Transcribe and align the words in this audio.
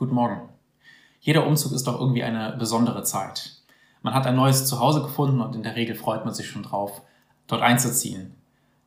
Guten 0.00 0.14
Morgen. 0.14 0.48
Jeder 1.20 1.46
Umzug 1.46 1.72
ist 1.72 1.86
doch 1.86 2.00
irgendwie 2.00 2.22
eine 2.22 2.56
besondere 2.58 3.02
Zeit. 3.02 3.56
Man 4.00 4.14
hat 4.14 4.26
ein 4.26 4.34
neues 4.34 4.64
Zuhause 4.64 5.02
gefunden 5.02 5.42
und 5.42 5.54
in 5.54 5.62
der 5.62 5.76
Regel 5.76 5.94
freut 5.94 6.24
man 6.24 6.32
sich 6.32 6.46
schon 6.46 6.62
drauf, 6.62 7.02
dort 7.46 7.60
einzuziehen. 7.60 8.32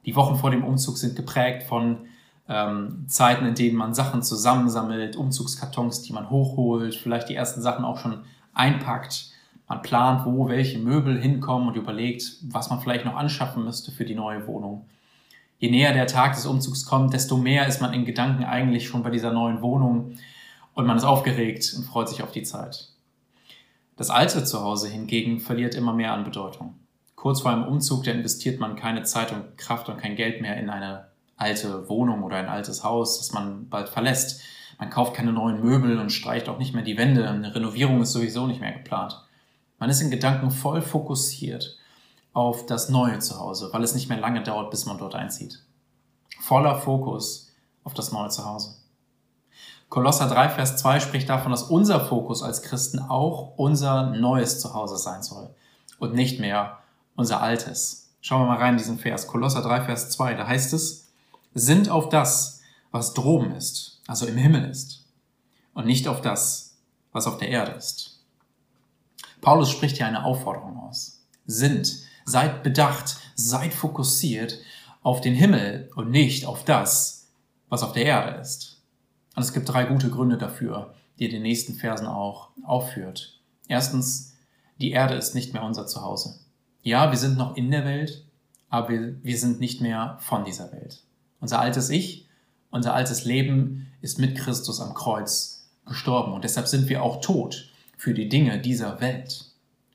Die 0.07 0.15
Wochen 0.15 0.37
vor 0.37 0.49
dem 0.49 0.63
Umzug 0.63 0.97
sind 0.97 1.15
geprägt 1.15 1.67
von 1.67 2.07
ähm, 2.49 3.05
Zeiten, 3.07 3.45
in 3.45 3.53
denen 3.53 3.77
man 3.77 3.93
Sachen 3.93 4.23
zusammensammelt, 4.23 5.15
Umzugskartons, 5.15 6.01
die 6.01 6.13
man 6.13 6.31
hochholt, 6.31 6.95
vielleicht 6.95 7.29
die 7.29 7.35
ersten 7.35 7.61
Sachen 7.61 7.85
auch 7.85 7.99
schon 7.99 8.23
einpackt. 8.55 9.27
Man 9.67 9.83
plant, 9.83 10.25
wo 10.25 10.47
welche 10.47 10.79
Möbel 10.79 11.21
hinkommen 11.21 11.67
und 11.67 11.75
überlegt, 11.75 12.37
was 12.41 12.71
man 12.71 12.81
vielleicht 12.81 13.05
noch 13.05 13.15
anschaffen 13.15 13.63
müsste 13.63 13.91
für 13.91 14.05
die 14.05 14.15
neue 14.15 14.47
Wohnung. 14.47 14.87
Je 15.59 15.69
näher 15.69 15.93
der 15.93 16.07
Tag 16.07 16.33
des 16.33 16.47
Umzugs 16.47 16.87
kommt, 16.87 17.13
desto 17.13 17.37
mehr 17.37 17.67
ist 17.67 17.81
man 17.81 17.93
in 17.93 18.03
Gedanken 18.03 18.45
eigentlich 18.45 18.87
schon 18.87 19.03
bei 19.03 19.11
dieser 19.11 19.31
neuen 19.31 19.61
Wohnung 19.61 20.15
und 20.75 20.85
man 20.85 20.97
ist 20.97 21.03
aufgeregt 21.03 21.73
und 21.75 21.83
freut 21.83 22.09
sich 22.09 22.23
auf 22.23 22.31
die 22.31 22.43
Zeit. 22.43 22.89
Das 23.95 24.09
alte 24.09 24.43
Zuhause 24.43 24.87
hingegen 24.87 25.39
verliert 25.39 25.75
immer 25.75 25.93
mehr 25.93 26.13
an 26.13 26.23
Bedeutung. 26.23 26.75
Kurz 27.15 27.41
vor 27.41 27.51
einem 27.51 27.67
Umzug, 27.67 28.03
da 28.03 28.11
investiert 28.11 28.59
man 28.59 28.75
keine 28.75 29.03
Zeit 29.03 29.31
und 29.31 29.57
Kraft 29.57 29.87
und 29.87 29.97
kein 29.97 30.15
Geld 30.15 30.41
mehr 30.41 30.57
in 30.57 30.69
eine 30.69 31.07
alte 31.37 31.87
Wohnung 31.89 32.23
oder 32.23 32.37
ein 32.37 32.49
altes 32.49 32.83
Haus, 32.83 33.19
das 33.19 33.31
man 33.31 33.69
bald 33.69 33.89
verlässt. 33.89 34.41
Man 34.79 34.89
kauft 34.89 35.13
keine 35.13 35.31
neuen 35.31 35.61
Möbel 35.61 35.99
und 35.99 36.11
streicht 36.11 36.49
auch 36.49 36.57
nicht 36.57 36.73
mehr 36.73 36.83
die 36.83 36.97
Wände. 36.97 37.29
Eine 37.29 37.53
Renovierung 37.53 38.01
ist 38.01 38.11
sowieso 38.11 38.47
nicht 38.47 38.59
mehr 38.59 38.73
geplant. 38.73 39.21
Man 39.79 39.89
ist 39.89 40.01
in 40.01 40.11
Gedanken 40.11 40.51
voll 40.51 40.81
fokussiert 40.81 41.77
auf 42.33 42.65
das 42.65 42.89
neue 42.89 43.19
Zuhause, 43.19 43.69
weil 43.71 43.83
es 43.83 43.93
nicht 43.93 44.09
mehr 44.09 44.19
lange 44.19 44.41
dauert, 44.41 44.71
bis 44.71 44.85
man 44.85 44.97
dort 44.97 45.13
einzieht. 45.13 45.63
Voller 46.39 46.75
Fokus 46.75 47.51
auf 47.83 47.93
das 47.93 48.11
neue 48.11 48.29
Zuhause. 48.29 48.82
Kolosser 49.93 50.27
3, 50.27 50.49
Vers 50.49 50.77
2 50.77 51.01
spricht 51.01 51.29
davon, 51.29 51.51
dass 51.51 51.61
unser 51.61 52.03
Fokus 52.03 52.41
als 52.41 52.63
Christen 52.63 52.97
auch 52.97 53.53
unser 53.57 54.09
neues 54.09 54.59
Zuhause 54.59 54.97
sein 54.97 55.21
soll 55.21 55.53
und 55.99 56.15
nicht 56.15 56.39
mehr 56.39 56.79
unser 57.15 57.43
altes. 57.43 58.09
Schauen 58.19 58.41
wir 58.41 58.47
mal 58.47 58.57
rein 58.57 58.73
in 58.73 58.79
diesen 58.79 58.97
Vers. 58.97 59.27
Kolosser 59.27 59.61
3, 59.61 59.81
Vers 59.81 60.09
2, 60.09 60.33
da 60.33 60.47
heißt 60.47 60.73
es, 60.73 61.11
sind 61.53 61.89
auf 61.89 62.09
das, 62.09 62.61
was 62.89 63.13
droben 63.13 63.51
ist, 63.51 64.01
also 64.07 64.25
im 64.25 64.35
Himmel 64.35 64.67
ist, 64.67 65.05
und 65.75 65.85
nicht 65.85 66.07
auf 66.07 66.21
das, 66.21 66.75
was 67.11 67.27
auf 67.27 67.37
der 67.37 67.49
Erde 67.49 67.73
ist. 67.73 68.19
Paulus 69.41 69.69
spricht 69.69 69.97
hier 69.97 70.07
eine 70.07 70.25
Aufforderung 70.25 70.79
aus. 70.79 71.23
Sind, 71.45 71.99
seid 72.25 72.63
bedacht, 72.63 73.17
seid 73.35 73.75
fokussiert 73.75 74.57
auf 75.03 75.21
den 75.21 75.35
Himmel 75.35 75.91
und 75.95 76.09
nicht 76.09 76.47
auf 76.47 76.65
das, 76.65 77.27
was 77.69 77.83
auf 77.83 77.91
der 77.91 78.05
Erde 78.05 78.39
ist. 78.41 78.72
Und 79.35 79.43
es 79.43 79.53
gibt 79.53 79.69
drei 79.69 79.85
gute 79.85 80.09
Gründe 80.09 80.37
dafür, 80.37 80.93
die 81.19 81.25
in 81.25 81.31
den 81.31 81.41
nächsten 81.41 81.73
Versen 81.73 82.07
auch 82.07 82.49
aufführt. 82.63 83.39
Erstens, 83.67 84.35
die 84.79 84.91
Erde 84.91 85.15
ist 85.15 85.35
nicht 85.35 85.53
mehr 85.53 85.63
unser 85.63 85.87
Zuhause. 85.87 86.39
Ja, 86.81 87.11
wir 87.11 87.17
sind 87.17 87.37
noch 87.37 87.55
in 87.55 87.71
der 87.71 87.85
Welt, 87.85 88.25
aber 88.69 88.89
wir, 88.89 89.23
wir 89.23 89.37
sind 89.37 89.59
nicht 89.59 89.81
mehr 89.81 90.17
von 90.19 90.45
dieser 90.45 90.71
Welt. 90.71 91.03
Unser 91.39 91.59
altes 91.59 91.89
Ich, 91.89 92.27
unser 92.71 92.93
altes 92.93 93.23
Leben 93.23 93.87
ist 94.01 94.19
mit 94.19 94.37
Christus 94.37 94.81
am 94.81 94.93
Kreuz 94.93 95.69
gestorben 95.85 96.33
und 96.33 96.43
deshalb 96.43 96.67
sind 96.67 96.89
wir 96.89 97.03
auch 97.03 97.21
tot 97.21 97.69
für 97.97 98.13
die 98.13 98.29
Dinge 98.29 98.59
dieser 98.59 98.99
Welt. 98.99 99.45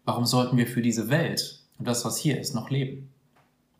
Warum 0.05 0.25
sollten 0.25 0.56
wir 0.56 0.66
für 0.66 0.81
diese 0.81 1.11
Welt 1.11 1.61
und 1.78 1.86
das, 1.86 2.05
was 2.05 2.16
hier 2.16 2.41
ist, 2.41 2.55
noch 2.55 2.70
leben? 2.70 3.11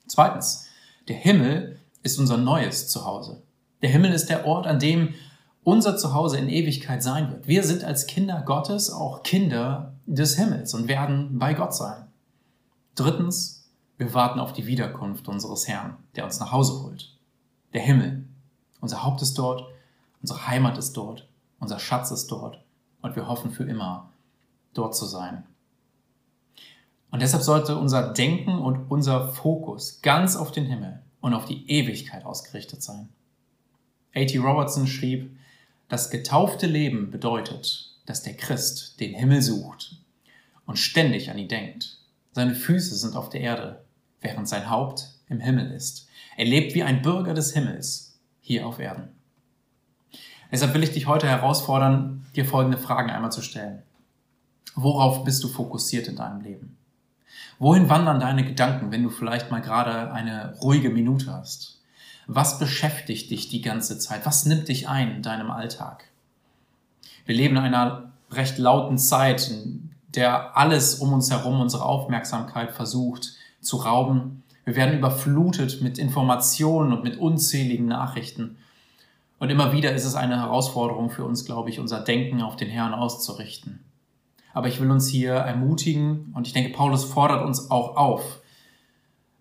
Zweitens, 0.07 0.67
der 1.09 1.17
Himmel 1.17 1.79
ist 2.03 2.19
unser 2.19 2.37
neues 2.37 2.89
Zuhause. 2.89 3.43
Der 3.83 3.91
Himmel 3.91 4.13
ist 4.13 4.27
der 4.27 4.47
Ort, 4.47 4.67
an 4.67 4.79
dem 4.79 5.15
unser 5.69 5.99
Zuhause 5.99 6.39
in 6.39 6.49
Ewigkeit 6.49 7.03
sein 7.03 7.31
wird. 7.31 7.47
Wir 7.47 7.63
sind 7.63 7.85
als 7.85 8.07
Kinder 8.07 8.41
Gottes 8.41 8.91
auch 8.91 9.23
Kinder 9.23 9.93
des 10.07 10.37
Himmels 10.37 10.73
und 10.73 10.89
werden 10.89 11.39
bei 11.39 11.53
Gott 11.53 11.75
sein. 11.75 12.07
Drittens, 12.95 13.69
wir 13.99 14.15
warten 14.15 14.41
auf 14.41 14.55
die 14.55 14.67
Wiederkunft 14.67 15.29
unseres 15.29 15.69
Herrn, 15.69 15.99
der 16.17 16.25
uns 16.25 16.41
nach 16.41 16.53
Hause 16.53 16.83
holt. 16.83 17.15
Der 17.75 17.83
Himmel. 17.83 18.25
Unser 18.81 19.05
Haupt 19.05 19.21
ist 19.21 19.39
dort, 19.39 19.63
unsere 20.23 20.47
Heimat 20.47 20.79
ist 20.79 20.97
dort, 20.97 21.29
unser 21.61 21.79
Schatz 21.79 22.11
ist 22.13 22.29
dort 22.29 22.65
und 23.03 23.15
wir 23.15 23.29
hoffen 23.29 23.51
für 23.51 23.65
immer 23.65 24.09
dort 24.73 24.97
zu 24.97 25.05
sein. 25.05 25.45
Und 27.11 27.21
deshalb 27.21 27.43
sollte 27.43 27.77
unser 27.77 28.15
Denken 28.15 28.59
und 28.59 28.91
unser 28.91 29.29
Fokus 29.29 30.01
ganz 30.01 30.35
auf 30.35 30.51
den 30.51 30.65
Himmel 30.65 31.03
und 31.21 31.35
auf 31.35 31.45
die 31.45 31.71
Ewigkeit 31.71 32.25
ausgerichtet 32.25 32.83
sein. 32.83 33.11
A.T. 34.15 34.39
Robertson 34.39 34.87
schrieb, 34.87 35.38
das 35.89 36.11
getaufte 36.11 36.67
Leben 36.67 37.11
bedeutet, 37.11 37.97
dass 38.05 38.23
der 38.23 38.35
Christ 38.35 39.01
den 39.01 39.15
Himmel 39.15 39.41
sucht 39.43 39.97
und 40.67 40.79
ständig 40.79 41.31
an 41.31 41.39
ihn 41.39 41.49
denkt. 41.49 41.99
Seine 42.33 42.55
Füße 42.55 42.95
sind 42.95 43.17
auf 43.17 43.31
der 43.31 43.41
Erde, 43.41 43.85
während 44.21 44.49
sein 44.49 44.69
Haupt 44.69 45.09
im 45.29 45.41
Himmel 45.41 45.73
ist. 45.73 46.09
Er 46.37 46.45
lebt 46.45 46.75
wie 46.75 46.83
ein 46.83 47.03
Bürger 47.03 47.35
des 47.35 47.53
Himmels 47.53 48.19
hier 48.41 48.67
auf 48.67 48.79
Erden. 48.79 49.09
Deshalb 50.53 50.75
will 50.75 50.83
ich 50.83 50.93
dich 50.93 51.07
heute 51.07 51.27
herausfordern, 51.27 52.27
dir 52.37 52.45
folgende 52.45 52.79
Fragen 52.79 53.11
einmal 53.11 53.33
zu 53.33 53.43
stellen. 53.43 53.83
Worauf 54.75 55.25
bist 55.25 55.43
du 55.43 55.49
fokussiert 55.49 56.07
in 56.07 56.17
deinem 56.17 56.41
Leben? 56.41 56.79
Wohin 57.59 57.89
wandern 57.89 58.21
deine 58.21 58.45
Gedanken, 58.45 58.93
wenn 58.93 59.03
du 59.03 59.11
vielleicht 59.11 59.51
mal 59.51 59.61
gerade 59.61 60.13
eine 60.13 60.55
ruhige 60.61 60.91
Minute 60.91 61.33
hast? 61.33 61.78
Was 62.31 62.59
beschäftigt 62.59 63.31
dich 63.31 63.49
die 63.49 63.63
ganze 63.63 63.99
Zeit? 63.99 64.27
Was 64.27 64.45
nimmt 64.45 64.69
dich 64.69 64.87
ein 64.87 65.17
in 65.17 65.23
deinem 65.23 65.51
Alltag? 65.51 66.05
Wir 67.25 67.35
leben 67.35 67.57
in 67.57 67.63
einer 67.63 68.13
recht 68.31 68.59
lauten 68.59 68.99
Zeit, 68.99 69.49
in 69.49 69.95
der 70.15 70.55
alles 70.55 70.97
um 70.97 71.15
uns 71.15 71.31
herum 71.31 71.59
unsere 71.59 71.87
Aufmerksamkeit 71.87 72.73
versucht 72.73 73.33
zu 73.63 73.79
rauben. 73.79 74.43
Wir 74.67 74.77
werden 74.77 74.99
überflutet 74.99 75.81
mit 75.81 75.97
Informationen 75.97 76.93
und 76.93 77.03
mit 77.03 77.17
unzähligen 77.17 77.87
Nachrichten. 77.87 78.59
Und 79.39 79.49
immer 79.49 79.73
wieder 79.73 79.95
ist 79.95 80.05
es 80.05 80.15
eine 80.15 80.39
Herausforderung 80.39 81.09
für 81.09 81.25
uns, 81.25 81.47
glaube 81.47 81.71
ich, 81.71 81.81
unser 81.81 82.01
Denken 82.01 82.43
auf 82.43 82.57
den 82.57 82.69
Herrn 82.69 82.93
auszurichten. 82.93 83.81
Aber 84.53 84.69
ich 84.69 84.81
will 84.81 84.91
uns 84.91 85.09
hier 85.09 85.33
ermutigen 85.33 86.31
und 86.35 86.47
ich 86.47 86.53
denke, 86.53 86.77
Paulus 86.77 87.05
fordert 87.05 87.47
uns 87.47 87.71
auch 87.71 87.97
auf, 87.97 88.41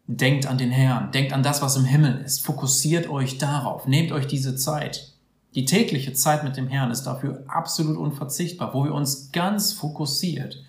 Denkt 0.08 0.48
an 0.48 0.58
den 0.58 0.72
Herrn, 0.72 1.12
denkt 1.12 1.34
an 1.34 1.44
das, 1.44 1.62
was 1.62 1.76
im 1.76 1.84
Himmel 1.84 2.22
ist, 2.22 2.46
fokussiert 2.46 3.10
euch 3.10 3.38
darauf, 3.38 3.88
nehmt 3.88 4.14
euch 4.14 4.26
diese 4.26 4.56
Zeit. 4.56 5.14
Die 5.54 5.66
tägliche 5.66 6.14
Zeit 6.14 6.44
mit 6.44 6.56
dem 6.56 6.68
Herrn 6.68 6.92
ist 6.92 7.04
dafür 7.04 7.44
absolut 7.48 7.98
unverzichtbar, 7.98 8.74
wo 8.74 8.86
wir 8.86 8.94
uns 8.94 9.32
ganz 9.32 9.74
fokussiert 9.74 10.64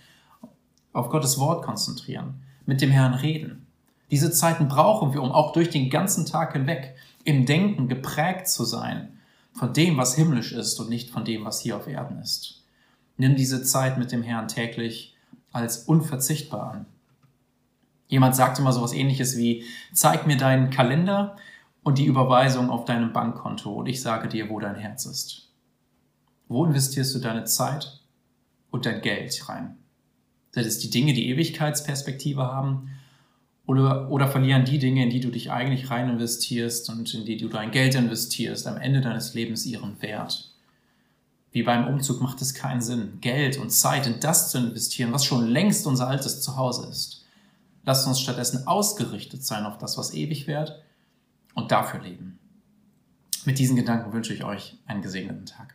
auf 0.92 1.10
Gottes 1.10 1.38
Wort 1.38 1.64
konzentrieren, 1.64 2.42
mit 2.66 2.80
dem 2.80 2.90
Herrn 2.90 3.14
reden. 3.14 3.66
Diese 4.10 4.32
Zeiten 4.32 4.68
brauchen 4.68 5.12
wir, 5.12 5.22
um 5.22 5.30
auch 5.30 5.52
durch 5.52 5.70
den 5.70 5.90
ganzen 5.90 6.26
Tag 6.26 6.54
hinweg 6.54 6.96
im 7.24 7.46
Denken 7.46 7.88
geprägt 7.88 8.48
zu 8.48 8.64
sein 8.64 9.18
von 9.52 9.72
dem, 9.72 9.96
was 9.96 10.14
himmlisch 10.14 10.52
ist 10.52 10.78
und 10.80 10.88
nicht 10.88 11.10
von 11.10 11.24
dem, 11.24 11.44
was 11.44 11.60
hier 11.60 11.76
auf 11.76 11.86
Erden 11.86 12.18
ist. 12.18 12.62
Nimm 13.16 13.36
diese 13.36 13.62
Zeit 13.62 13.98
mit 13.98 14.12
dem 14.12 14.22
Herrn 14.22 14.48
täglich 14.48 15.16
als 15.52 15.78
unverzichtbar 15.78 16.72
an. 16.72 16.86
Jemand 18.08 18.34
sagt 18.34 18.58
immer 18.58 18.72
so 18.72 18.82
was 18.82 18.92
ähnliches 18.92 19.36
wie, 19.36 19.64
zeig 19.92 20.26
mir 20.26 20.36
deinen 20.36 20.70
Kalender 20.70 21.36
und 21.82 21.98
die 21.98 22.06
Überweisung 22.06 22.70
auf 22.70 22.84
deinem 22.84 23.12
Bankkonto 23.12 23.72
und 23.72 23.86
ich 23.86 24.02
sage 24.02 24.28
dir, 24.28 24.48
wo 24.48 24.58
dein 24.58 24.74
Herz 24.74 25.06
ist. 25.06 25.48
Wo 26.48 26.64
investierst 26.64 27.14
du 27.14 27.18
deine 27.18 27.44
Zeit 27.44 28.00
und 28.70 28.86
dein 28.86 29.02
Geld 29.02 29.48
rein? 29.48 29.76
Sind 30.50 30.66
es 30.66 30.78
die 30.78 30.90
Dinge, 30.90 31.12
die 31.12 31.28
Ewigkeitsperspektive 31.28 32.42
haben? 32.46 32.90
Oder, 33.66 34.10
oder 34.10 34.28
verlieren 34.28 34.64
die 34.64 34.78
Dinge, 34.78 35.04
in 35.04 35.10
die 35.10 35.20
du 35.20 35.30
dich 35.30 35.50
eigentlich 35.50 35.90
rein 35.90 36.08
investierst 36.08 36.88
und 36.88 37.12
in 37.12 37.26
die 37.26 37.36
du 37.36 37.48
dein 37.48 37.70
Geld 37.70 37.94
investierst, 37.94 38.66
am 38.66 38.78
Ende 38.78 39.02
deines 39.02 39.34
Lebens 39.34 39.66
ihren 39.66 40.00
Wert? 40.00 40.54
Wie 41.52 41.62
beim 41.62 41.86
Umzug 41.86 42.22
macht 42.22 42.40
es 42.40 42.54
keinen 42.54 42.80
Sinn, 42.80 43.18
Geld 43.20 43.58
und 43.58 43.70
Zeit 43.70 44.06
in 44.06 44.20
das 44.20 44.50
zu 44.50 44.58
investieren, 44.58 45.12
was 45.12 45.26
schon 45.26 45.46
längst 45.46 45.86
unser 45.86 46.08
altes 46.08 46.40
Zuhause 46.40 46.88
ist. 46.88 47.26
Lasst 47.88 48.06
uns 48.06 48.20
stattdessen 48.20 48.66
ausgerichtet 48.66 49.42
sein 49.42 49.64
auf 49.64 49.78
das, 49.78 49.96
was 49.96 50.12
ewig 50.12 50.46
wird 50.46 50.84
und 51.54 51.72
dafür 51.72 52.00
leben. 52.00 52.38
Mit 53.46 53.58
diesen 53.58 53.76
Gedanken 53.76 54.12
wünsche 54.12 54.34
ich 54.34 54.44
euch 54.44 54.76
einen 54.84 55.00
gesegneten 55.00 55.46
Tag. 55.46 55.74